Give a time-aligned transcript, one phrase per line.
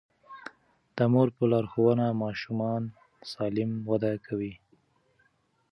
[0.95, 2.83] د مور په لارښوونه ماشومان
[3.31, 4.53] سالم وده کوي.